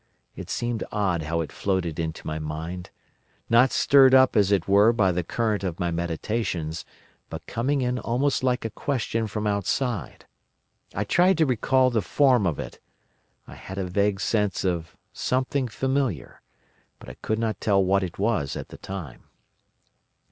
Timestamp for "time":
18.79-19.25